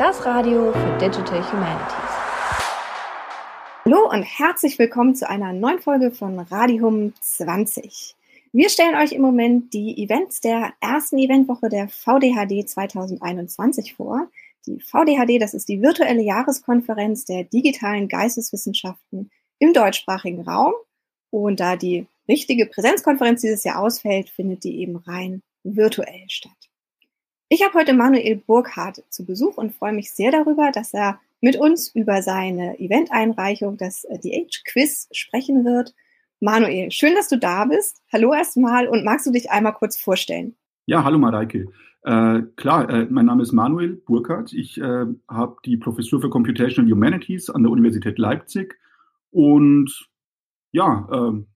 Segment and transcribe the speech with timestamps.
[0.00, 1.94] das Radio für Digital Humanities.
[3.84, 8.16] Hallo und herzlich willkommen zu einer neuen Folge von Radium 20.
[8.50, 14.30] Wir stellen euch im Moment die Events der ersten Eventwoche der VDHD 2021 vor.
[14.66, 20.72] Die VDHD, das ist die virtuelle Jahreskonferenz der digitalen Geisteswissenschaften im deutschsprachigen Raum.
[21.28, 26.59] Und da die richtige Präsenzkonferenz dieses Jahr ausfällt, findet die eben rein virtuell statt.
[27.52, 31.56] Ich habe heute Manuel Burkhardt zu Besuch und freue mich sehr darüber, dass er mit
[31.56, 35.92] uns über seine Eventeinreichung, das äh, DH Quiz, sprechen wird.
[36.38, 38.04] Manuel, schön, dass du da bist.
[38.12, 40.54] Hallo erstmal und magst du dich einmal kurz vorstellen?
[40.86, 41.66] Ja, hallo Mareike.
[42.04, 44.52] Äh, klar, äh, mein Name ist Manuel Burkhardt.
[44.52, 48.78] Ich äh, habe die Professur für Computational Humanities an der Universität Leipzig.
[49.32, 50.08] Und
[50.70, 51.48] ja, ähm,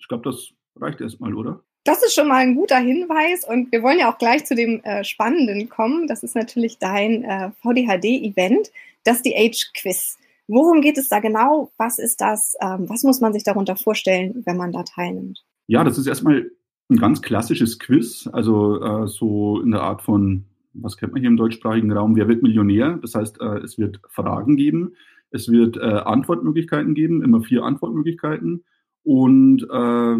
[0.00, 1.62] ich glaube, das reicht erstmal, oder?
[1.84, 4.80] Das ist schon mal ein guter Hinweis und wir wollen ja auch gleich zu dem
[4.84, 6.06] äh, Spannenden kommen.
[6.06, 8.70] Das ist natürlich dein äh, VDHD-Event,
[9.04, 10.16] das die Age-Quiz.
[10.46, 11.72] Worum geht es da genau?
[11.78, 12.54] Was ist das?
[12.60, 15.44] Ähm, was muss man sich darunter vorstellen, wenn man da teilnimmt?
[15.66, 16.50] Ja, das ist erstmal
[16.88, 21.30] ein ganz klassisches Quiz, also äh, so in der Art von, was kennt man hier
[21.30, 22.98] im deutschsprachigen Raum, wer wird Millionär?
[23.02, 24.94] Das heißt, äh, es wird Fragen geben,
[25.30, 28.64] es wird äh, Antwortmöglichkeiten geben, immer vier Antwortmöglichkeiten
[29.02, 30.16] und äh,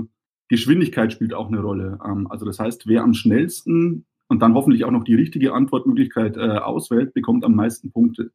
[0.52, 1.98] Geschwindigkeit spielt auch eine Rolle.
[2.06, 6.36] Ähm, also das heißt, wer am schnellsten und dann hoffentlich auch noch die richtige Antwortmöglichkeit
[6.36, 8.32] äh, auswählt, bekommt am meisten Punkte.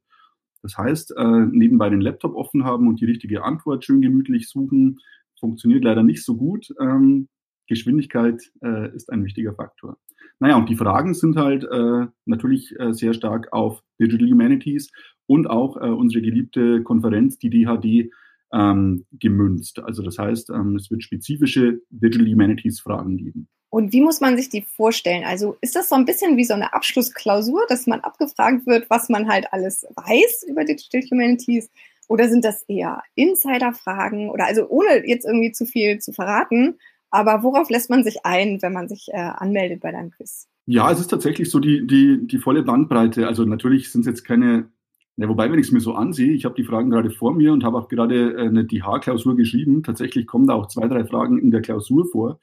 [0.64, 4.98] Das heißt, äh, nebenbei den Laptop offen haben und die richtige Antwort schön gemütlich suchen,
[5.40, 6.74] funktioniert leider nicht so gut.
[6.82, 7.28] Ähm,
[7.68, 10.00] Geschwindigkeit äh, ist ein wichtiger Faktor.
[10.40, 14.90] Naja, und die Fragen sind halt äh, natürlich äh, sehr stark auf Digital Humanities
[15.28, 18.12] und auch äh, unsere geliebte Konferenz, die DHD,
[18.53, 19.80] ähm, gemünzt.
[19.80, 23.47] Also das heißt, ähm, es wird spezifische Digital Humanities Fragen geben.
[23.69, 25.25] Und wie muss man sich die vorstellen?
[25.25, 29.09] Also ist das so ein bisschen wie so eine Abschlussklausur, dass man abgefragt wird, was
[29.09, 31.69] man halt alles weiß über Digital Humanities?
[32.08, 34.30] Oder sind das eher Insider-Fragen?
[34.30, 36.78] Oder also ohne jetzt irgendwie zu viel zu verraten,
[37.09, 40.47] aber worauf lässt man sich ein, wenn man sich äh, anmeldet bei deinem Quiz?
[40.66, 43.28] Ja, es ist tatsächlich so die, die, die volle Bandbreite.
[43.28, 44.69] Also natürlich sind es jetzt keine
[45.17, 47.51] ja, wobei, wenn ich es mir so ansehe, ich habe die Fragen gerade vor mir
[47.51, 49.81] und habe auch gerade äh, eine DH-Klausur geschrieben.
[49.81, 52.39] Tatsächlich kommen da auch zwei, drei Fragen in der Klausur vor.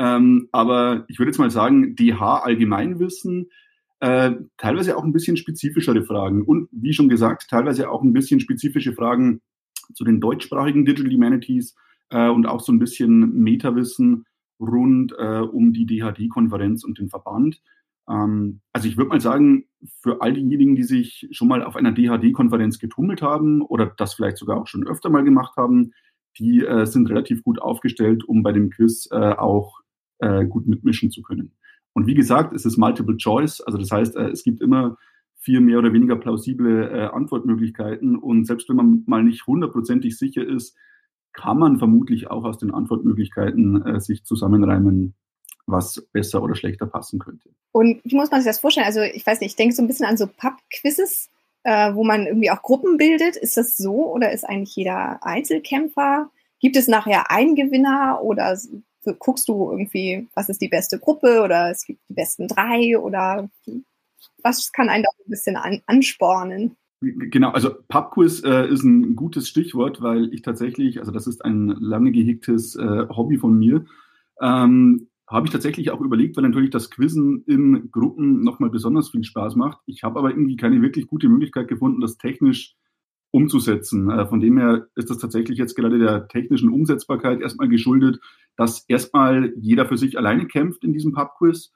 [0.00, 3.48] Ähm, aber ich würde jetzt mal sagen, DH Allgemeinwissen,
[4.00, 8.40] äh, teilweise auch ein bisschen spezifischere Fragen und wie schon gesagt, teilweise auch ein bisschen
[8.40, 9.40] spezifische Fragen
[9.94, 11.76] zu den deutschsprachigen Digital Humanities
[12.10, 14.26] äh, und auch so ein bisschen Metawissen
[14.60, 17.62] rund äh, um die DHD-Konferenz und den Verband.
[18.08, 19.64] Ähm, also ich würde mal sagen,
[20.02, 24.38] für all diejenigen, die sich schon mal auf einer DHD-Konferenz getummelt haben oder das vielleicht
[24.38, 25.92] sogar auch schon öfter mal gemacht haben,
[26.38, 29.80] die äh, sind relativ gut aufgestellt, um bei dem Quiz äh, auch
[30.18, 31.52] äh, gut mitmischen zu können.
[31.92, 34.96] Und wie gesagt, es ist Multiple Choice, also das heißt, äh, es gibt immer
[35.38, 40.46] vier mehr oder weniger plausible äh, Antwortmöglichkeiten und selbst wenn man mal nicht hundertprozentig sicher
[40.46, 40.76] ist,
[41.32, 45.14] kann man vermutlich auch aus den Antwortmöglichkeiten äh, sich zusammenreimen,
[45.66, 47.50] was besser oder schlechter passen könnte.
[47.72, 48.86] Und wie muss man sich das vorstellen?
[48.86, 51.28] Also ich weiß nicht, ich denke so ein bisschen an so Pub-Quizzes,
[51.64, 53.36] äh, wo man irgendwie auch Gruppen bildet.
[53.36, 56.30] Ist das so oder ist eigentlich jeder Einzelkämpfer?
[56.60, 58.56] Gibt es nachher einen Gewinner oder
[59.18, 63.48] guckst du irgendwie, was ist die beste Gruppe oder es gibt die besten drei oder
[64.42, 66.76] was kann einen da ein bisschen an, anspornen?
[67.00, 71.68] Genau, also Pubquiz äh, ist ein gutes Stichwort, weil ich tatsächlich, also das ist ein
[71.68, 73.84] lange gehegtes äh, Hobby von mir.
[74.40, 79.24] Ähm, habe ich tatsächlich auch überlegt, weil natürlich das Quizzen in Gruppen nochmal besonders viel
[79.24, 79.78] Spaß macht.
[79.86, 82.76] Ich habe aber irgendwie keine wirklich gute Möglichkeit gefunden, das technisch
[83.32, 84.08] umzusetzen.
[84.08, 88.20] Äh, von dem her ist das tatsächlich jetzt gerade der technischen Umsetzbarkeit erstmal geschuldet,
[88.56, 91.72] dass erstmal jeder für sich alleine kämpft in diesem Pubquiz.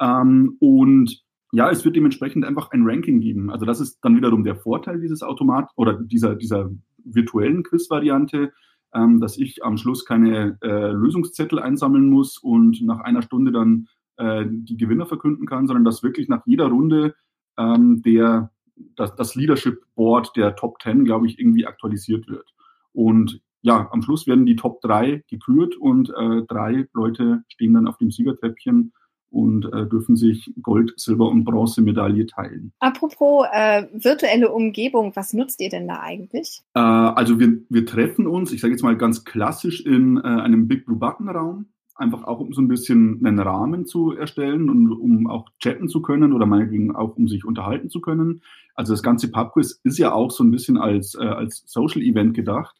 [0.00, 3.50] Ähm, und ja, es wird dementsprechend einfach ein Ranking geben.
[3.50, 6.70] Also das ist dann wiederum der Vorteil dieses Automat oder dieser, dieser
[7.04, 8.52] virtuellen Quiz-Variante
[8.94, 13.88] ähm, dass ich am Schluss keine äh, Lösungszettel einsammeln muss und nach einer Stunde dann
[14.16, 17.14] äh, die Gewinner verkünden kann, sondern dass wirklich nach jeder Runde
[17.58, 18.50] ähm, der,
[18.96, 22.48] das, das Leadership Board der Top 10, glaube ich, irgendwie aktualisiert wird.
[22.92, 27.86] Und ja, am Schluss werden die Top 3 gekürt und äh, drei Leute stehen dann
[27.86, 28.92] auf dem Siegertreppchen
[29.32, 32.72] und äh, dürfen sich Gold, Silber und Bronzemedaille teilen.
[32.80, 36.62] Apropos äh, virtuelle Umgebung, was nutzt ihr denn da eigentlich?
[36.74, 40.68] Äh, also wir, wir treffen uns, ich sage jetzt mal ganz klassisch in äh, einem
[40.68, 44.92] Big Blue Button Raum, einfach auch um so ein bisschen einen Rahmen zu erstellen und
[44.92, 48.42] um auch chatten zu können oder meinetwegen auch um sich unterhalten zu können.
[48.74, 52.34] Also das ganze Pubquiz ist ja auch so ein bisschen als, äh, als Social Event
[52.34, 52.76] gedacht.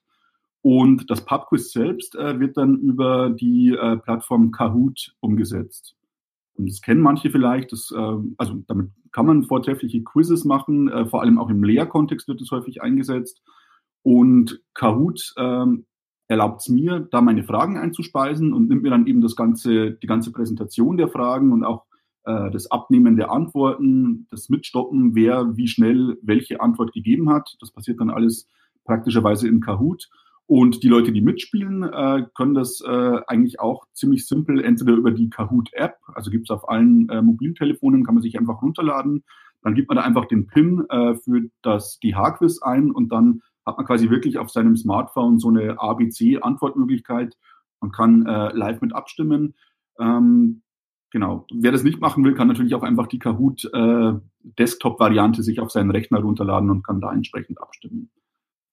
[0.63, 5.97] Und das Pubquiz selbst äh, wird dann über die äh, Plattform Kahoot umgesetzt.
[6.55, 7.73] Und das kennen manche vielleicht.
[7.73, 12.29] Das, äh, also damit kann man vortreffliche Quizzes machen, äh, vor allem auch im Lehrkontext
[12.29, 13.43] wird es häufig eingesetzt.
[14.03, 15.87] Und Kahoot ähm,
[16.29, 20.07] erlaubt es mir, da meine Fragen einzuspeisen und nimmt mir dann eben das ganze, die
[20.07, 21.85] ganze Präsentation der Fragen und auch
[22.25, 27.57] äh, das Abnehmen der Antworten, das Mitstoppen, wer wie schnell welche Antwort gegeben hat.
[27.61, 28.49] Das passiert dann alles
[28.85, 30.09] praktischerweise in Kahoot.
[30.47, 35.11] Und die Leute, die mitspielen, äh, können das äh, eigentlich auch ziemlich simpel, entweder über
[35.11, 39.25] die Kahoot-App, also gibt es auf allen äh, Mobiltelefonen, kann man sich einfach runterladen.
[39.63, 43.43] Dann gibt man da einfach den PIN äh, für das die H-Quiz ein und dann
[43.65, 47.37] hat man quasi wirklich auf seinem Smartphone so eine ABC-Antwortmöglichkeit.
[47.81, 49.55] Man kann äh, live mit abstimmen.
[49.99, 50.63] Ähm,
[51.11, 51.47] genau.
[51.53, 54.13] Wer das nicht machen will, kann natürlich auch einfach die Kahoot äh,
[55.43, 58.11] sich auf seinen Rechner runterladen und kann da entsprechend abstimmen.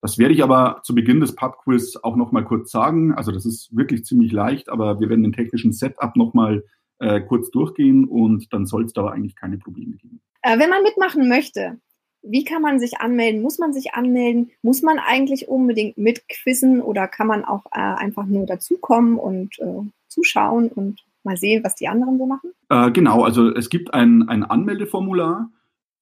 [0.02, 3.14] Das werde ich aber zu Beginn des Pub-Quiz auch nochmal kurz sagen.
[3.14, 6.64] Also das ist wirklich ziemlich leicht, aber wir werden den technischen Setup nochmal
[7.00, 10.22] äh, kurz durchgehen und dann soll es da eigentlich keine Probleme geben.
[10.42, 11.80] Äh, wenn man mitmachen möchte,
[12.22, 13.42] wie kann man sich anmelden?
[13.42, 14.52] Muss man sich anmelden?
[14.62, 19.82] Muss man eigentlich unbedingt mitquizzen oder kann man auch äh, einfach nur dazukommen und äh,
[20.08, 22.52] zuschauen und mal sehen, was die anderen so machen?
[22.70, 25.50] Äh, genau, also es gibt ein, ein Anmeldeformular.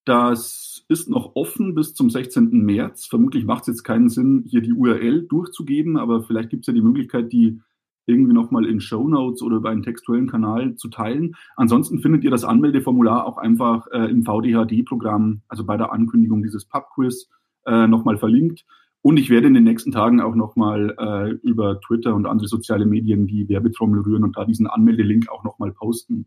[0.06, 2.50] Das ist noch offen bis zum 16.
[2.50, 3.06] März.
[3.08, 6.74] Vermutlich macht es jetzt keinen Sinn, hier die URL durchzugeben, aber vielleicht gibt es ja
[6.74, 7.60] die Möglichkeit, die
[8.08, 11.36] irgendwie nochmal in Show Notes oder über einen textuellen Kanal zu teilen.
[11.58, 16.66] Ansonsten findet ihr das Anmeldeformular auch einfach äh, im VDHD-Programm, also bei der Ankündigung dieses
[16.66, 17.30] Pub-Quiz,
[17.66, 18.66] äh, nochmal verlinkt.
[19.02, 22.86] Und ich werde in den nächsten Tagen auch nochmal äh, über Twitter und andere soziale
[22.86, 26.26] Medien die Werbetrommel rühren und da diesen Anmeldelink auch nochmal posten.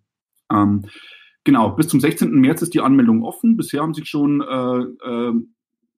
[0.53, 0.85] Ähm,
[1.44, 2.31] genau, bis zum 16.
[2.32, 3.56] März ist die Anmeldung offen.
[3.56, 5.32] Bisher haben sich schon äh, äh,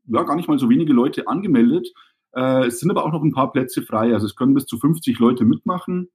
[0.06, 1.88] ja, gar nicht mal so wenige Leute angemeldet.
[2.32, 4.12] Äh, es sind aber auch noch ein paar Plätze frei.
[4.12, 6.08] Also es können bis zu 50 Leute mitmachen.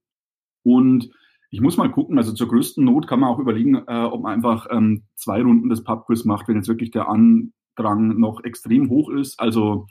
[0.64, 1.10] Und
[1.50, 4.34] ich muss mal gucken, also zur größten Not kann man auch überlegen, äh, ob man
[4.34, 9.10] einfach ähm, zwei Runden des Pubquiz macht, wenn jetzt wirklich der Andrang noch extrem hoch
[9.10, 9.40] ist.
[9.40, 9.88] Also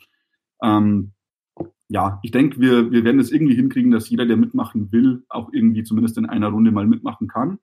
[0.62, 1.12] ähm,
[1.88, 5.50] ja, ich denke, wir, wir werden es irgendwie hinkriegen, dass jeder, der mitmachen will, auch
[5.52, 7.58] irgendwie zumindest in einer Runde mal mitmachen kann.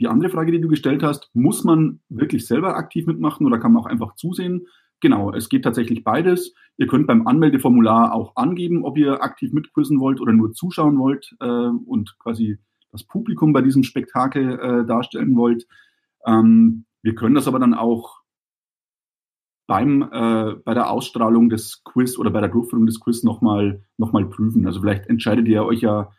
[0.00, 3.72] Die andere Frage, die du gestellt hast, muss man wirklich selber aktiv mitmachen oder kann
[3.72, 4.66] man auch einfach zusehen?
[5.00, 6.54] Genau, es geht tatsächlich beides.
[6.78, 11.34] Ihr könnt beim Anmeldeformular auch angeben, ob ihr aktiv mitquizzen wollt oder nur zuschauen wollt
[11.40, 12.58] äh, und quasi
[12.92, 15.66] das Publikum bei diesem Spektakel äh, darstellen wollt.
[16.26, 18.20] Ähm, wir können das aber dann auch
[19.66, 24.12] beim, äh, bei der Ausstrahlung des Quiz oder bei der Durchführung des Quiz nochmal noch
[24.12, 24.66] mal prüfen.
[24.66, 26.10] Also vielleicht entscheidet ihr euch ja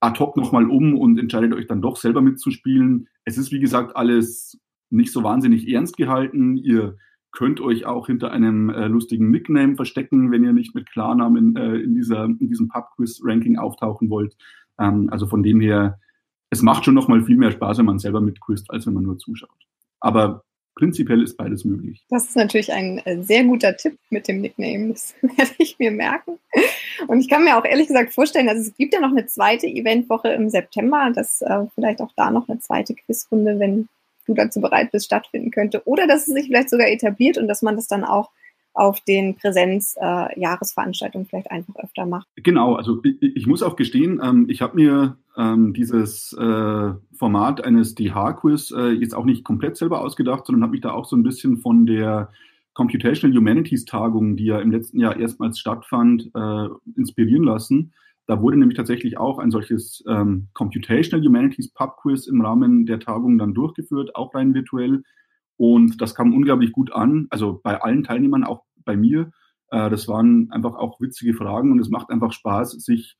[0.00, 3.08] ad hoc nochmal um und entscheidet euch dann doch selber mitzuspielen.
[3.24, 4.58] Es ist, wie gesagt, alles
[4.90, 6.56] nicht so wahnsinnig ernst gehalten.
[6.56, 6.96] Ihr
[7.32, 11.76] könnt euch auch hinter einem äh, lustigen Nickname verstecken, wenn ihr nicht mit Klarnamen äh,
[11.76, 14.36] in, dieser, in diesem Pub-Quiz-Ranking auftauchen wollt.
[14.78, 16.00] Ähm, also von dem her,
[16.50, 19.04] es macht schon noch mal viel mehr Spaß, wenn man selber mitquizt, als wenn man
[19.04, 19.50] nur zuschaut.
[20.00, 20.44] Aber
[20.78, 22.04] prinzipiell ist beides möglich.
[22.08, 24.92] Das ist natürlich ein äh, sehr guter Tipp mit dem Nickname.
[24.92, 26.38] Das werde ich mir merken.
[27.08, 29.66] Und ich kann mir auch ehrlich gesagt vorstellen, also es gibt ja noch eine zweite
[29.66, 33.88] Eventwoche im September, dass äh, vielleicht auch da noch eine zweite Quizrunde, wenn
[34.26, 35.82] du dazu bereit bist, stattfinden könnte.
[35.84, 38.30] Oder dass es sich vielleicht sogar etabliert und dass man das dann auch
[38.78, 42.28] auf den Präsenz-Jahresveranstaltungen äh, vielleicht einfach öfter macht.
[42.36, 47.64] Genau, also ich, ich muss auch gestehen, ähm, ich habe mir ähm, dieses äh, Format
[47.64, 51.16] eines DH-Quiz äh, jetzt auch nicht komplett selber ausgedacht, sondern habe mich da auch so
[51.16, 52.30] ein bisschen von der
[52.74, 57.92] Computational Humanities Tagung, die ja im letzten Jahr erstmals stattfand, äh, inspirieren lassen.
[58.26, 63.00] Da wurde nämlich tatsächlich auch ein solches ähm, Computational Humanities Pub Quiz im Rahmen der
[63.00, 65.02] Tagung dann durchgeführt, auch rein virtuell.
[65.56, 69.30] Und das kam unglaublich gut an, also bei allen Teilnehmern, auch bei mir.
[69.70, 73.18] Äh, das waren einfach auch witzige Fragen und es macht einfach Spaß, sich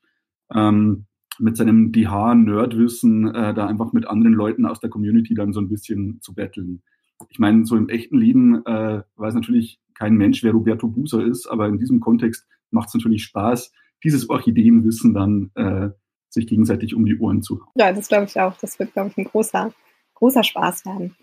[0.53, 1.05] ähm,
[1.37, 5.69] mit seinem DH-Nerdwissen äh, da einfach mit anderen Leuten aus der Community dann so ein
[5.69, 6.81] bisschen zu betteln.
[7.29, 11.47] Ich meine, so im echten Leben äh, weiß natürlich kein Mensch, wer Roberto Buser ist,
[11.47, 13.71] aber in diesem Kontext macht es natürlich Spaß,
[14.03, 15.89] dieses Orchideenwissen dann äh,
[16.29, 17.71] sich gegenseitig um die Ohren zu hauen.
[17.75, 18.57] Ja, das glaube ich auch.
[18.59, 19.71] Das wird, glaube ich, ein großer,
[20.15, 21.15] großer Spaß werden.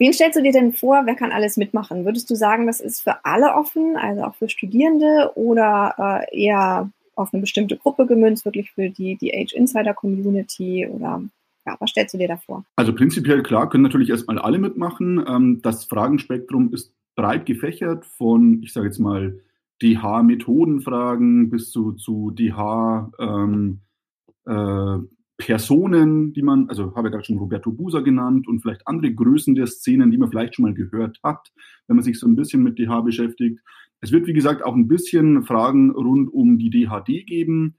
[0.00, 2.06] Wen stellst du dir denn vor, wer kann alles mitmachen?
[2.06, 6.90] Würdest du sagen, das ist für alle offen, also auch für Studierende oder äh, eher
[7.16, 11.22] auf eine bestimmte Gruppe gemünzt, wirklich für die, die Age Insider Community oder
[11.66, 12.64] ja, was stellst du dir da vor?
[12.76, 15.22] Also prinzipiell klar, können natürlich erstmal alle mitmachen.
[15.28, 19.38] Ähm, das Fragenspektrum ist breit gefächert von, ich sage jetzt mal,
[19.82, 23.80] DH-Methodenfragen bis zu, zu DH ähm,
[24.46, 24.96] äh,
[25.40, 29.54] Personen, die man, also habe ich gerade schon Roberto Buser genannt und vielleicht andere Größen
[29.54, 31.50] der Szenen, die man vielleicht schon mal gehört hat,
[31.88, 33.60] wenn man sich so ein bisschen mit DH beschäftigt.
[34.00, 37.76] Es wird, wie gesagt, auch ein bisschen Fragen rund um die DHD geben.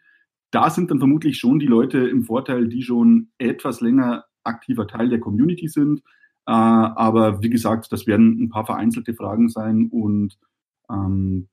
[0.50, 5.10] Da sind dann vermutlich schon die Leute im Vorteil, die schon etwas länger aktiver Teil
[5.10, 6.00] der Community sind.
[6.48, 10.38] Äh, aber wie gesagt, das werden ein paar vereinzelte Fragen sein und
[10.89, 11.48] ähm,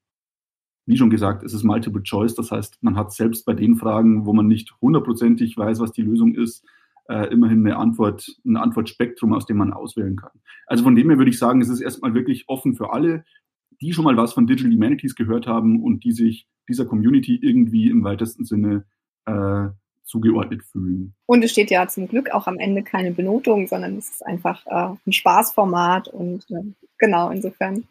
[0.89, 2.35] wie schon gesagt, es ist Multiple Choice.
[2.35, 6.01] Das heißt, man hat selbst bei den Fragen, wo man nicht hundertprozentig weiß, was die
[6.01, 6.65] Lösung ist,
[7.11, 10.31] äh, immerhin eine Antwort, ein Antwortspektrum, aus dem man auswählen kann.
[10.67, 13.27] Also von dem her würde ich sagen, es ist erstmal wirklich offen für alle,
[13.83, 17.91] die schon mal was von Digital Humanities gehört haben und die sich dieser Community irgendwie
[17.91, 18.87] im weitesten Sinne
[19.27, 19.69] äh,
[20.05, 21.15] zugeordnet fühlen.
[21.27, 24.67] Und es steht ja zum Glück auch am Ende keine Benotung, sondern es ist einfach
[24.67, 26.65] äh, ein Spaßformat und äh,
[26.97, 27.85] genau, insofern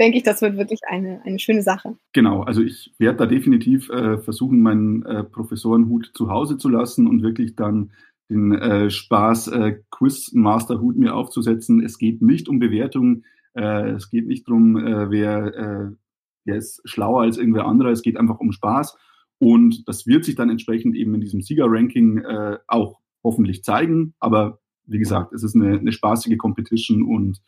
[0.00, 1.96] denke ich, das wird wirklich eine, eine schöne Sache.
[2.12, 7.06] Genau, also ich werde da definitiv äh, versuchen, meinen äh, Professorenhut zu Hause zu lassen
[7.06, 7.92] und wirklich dann
[8.30, 11.84] den äh, Spaß äh, Quiz-Master-Hut mir aufzusetzen.
[11.84, 15.96] Es geht nicht um Bewertung, äh, es geht nicht darum, äh, wer, äh,
[16.44, 18.96] wer ist schlauer als irgendwer anderer, es geht einfach um Spaß.
[19.38, 24.14] Und das wird sich dann entsprechend eben in diesem Sieger-Ranking äh, auch hoffentlich zeigen.
[24.18, 27.40] Aber wie gesagt, es ist eine, eine spaßige Competition und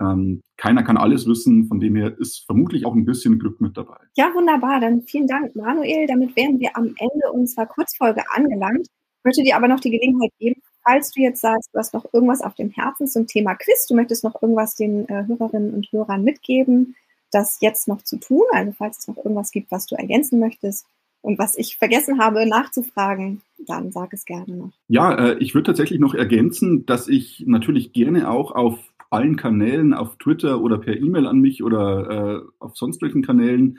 [0.00, 1.66] ähm, keiner kann alles wissen.
[1.66, 3.96] Von dem her ist vermutlich auch ein bisschen Glück mit dabei.
[4.16, 4.80] Ja, wunderbar.
[4.80, 6.06] Dann vielen Dank, Manuel.
[6.06, 8.86] Damit wären wir am Ende unserer Kurzfolge angelangt.
[8.86, 12.12] Ich möchte dir aber noch die Gelegenheit geben, falls du jetzt sagst, du hast noch
[12.12, 15.90] irgendwas auf dem Herzen zum Thema Quiz, du möchtest noch irgendwas den äh, Hörerinnen und
[15.92, 16.94] Hörern mitgeben,
[17.30, 18.44] das jetzt noch zu tun.
[18.52, 20.86] Also falls es noch irgendwas gibt, was du ergänzen möchtest,
[21.24, 24.72] und was ich vergessen habe nachzufragen, dann sag es gerne noch.
[24.88, 28.78] Ja, äh, ich würde tatsächlich noch ergänzen, dass ich natürlich gerne auch auf
[29.14, 33.78] allen Kanälen, auf Twitter oder per E-Mail an mich oder äh, auf sonst welchen Kanälen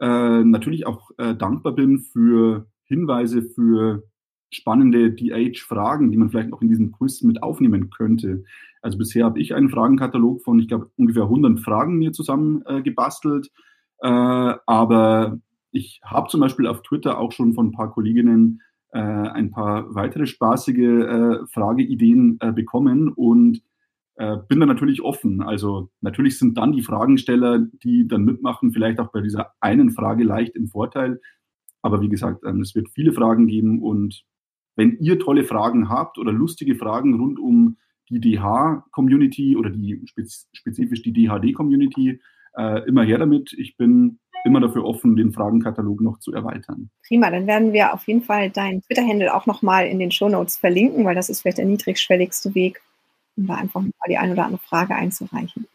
[0.00, 4.04] äh, natürlich auch äh, dankbar bin für Hinweise, für
[4.50, 8.44] spannende DH-Fragen, die man vielleicht auch in diesem Quiz mit aufnehmen könnte.
[8.80, 12.82] Also bisher habe ich einen Fragenkatalog von, ich glaube, ungefähr 100 Fragen mir zusammen äh,
[12.82, 13.50] gebastelt.
[14.00, 14.08] Äh,
[14.66, 15.40] aber
[15.72, 18.62] ich habe zum Beispiel auf Twitter auch schon von ein paar Kolleginnen
[18.92, 23.62] äh, ein paar weitere spaßige äh, Frageideen äh, bekommen und
[24.16, 25.42] äh, bin da natürlich offen.
[25.42, 30.24] Also natürlich sind dann die Fragensteller, die dann mitmachen, vielleicht auch bei dieser einen Frage
[30.24, 31.20] leicht im Vorteil.
[31.82, 34.24] Aber wie gesagt, ähm, es wird viele Fragen geben und
[34.74, 37.78] wenn ihr tolle Fragen habt oder lustige Fragen rund um
[38.10, 40.02] die DH-Community oder die
[40.52, 42.20] spezifisch die DHD-Community,
[42.56, 43.52] äh, immer her damit.
[43.52, 46.90] Ich bin immer dafür offen, den Fragenkatalog noch zu erweitern.
[47.06, 51.04] Prima, dann werden wir auf jeden Fall deinen Twitter-Handle auch nochmal in den Shownotes verlinken,
[51.04, 52.80] weil das ist vielleicht der niedrigschwelligste Weg,
[53.36, 55.66] um da einfach mal die ein oder andere Frage einzureichen.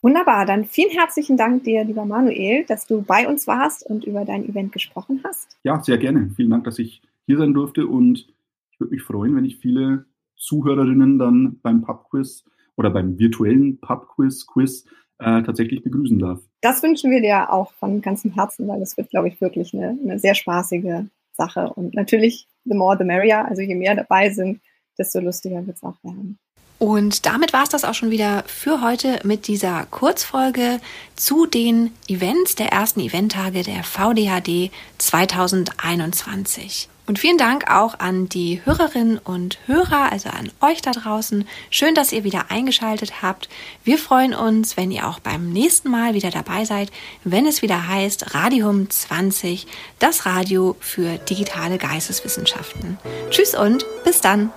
[0.00, 4.24] Wunderbar, dann vielen herzlichen Dank dir, lieber Manuel, dass du bei uns warst und über
[4.24, 5.56] dein Event gesprochen hast.
[5.62, 6.30] Ja, sehr gerne.
[6.34, 8.26] Vielen Dank, dass ich hier sein durfte und
[8.72, 12.44] ich würde mich freuen, wenn ich viele Zuhörerinnen dann beim Pubquiz
[12.76, 14.84] oder beim virtuellen Pubquiz Quiz
[15.18, 16.40] äh, tatsächlich begrüßen darf.
[16.62, 19.96] Das wünschen wir dir auch von ganzem Herzen, weil das wird, glaube ich, wirklich eine,
[20.02, 21.72] eine sehr spaßige Sache.
[21.74, 23.46] Und natürlich, the more the merrier.
[23.46, 24.60] Also je mehr dabei sind,
[24.98, 26.38] desto lustiger wird es auch werden.
[26.82, 30.80] Und damit war es das auch schon wieder für heute mit dieser Kurzfolge
[31.14, 36.88] zu den Events der ersten Eventtage der VDHD 2021.
[37.06, 41.46] Und vielen Dank auch an die Hörerinnen und Hörer, also an euch da draußen.
[41.70, 43.48] Schön, dass ihr wieder eingeschaltet habt.
[43.84, 46.90] Wir freuen uns, wenn ihr auch beim nächsten Mal wieder dabei seid,
[47.22, 49.68] wenn es wieder heißt Radium 20,
[50.00, 52.98] das Radio für digitale Geisteswissenschaften.
[53.30, 54.50] Tschüss und bis dann.